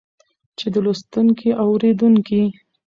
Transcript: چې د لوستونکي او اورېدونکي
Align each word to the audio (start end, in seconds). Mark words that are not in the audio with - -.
چې 0.57 0.65
د 0.73 0.75
لوستونکي 0.85 1.49
او 1.61 1.67
اورېدونکي 1.73 2.41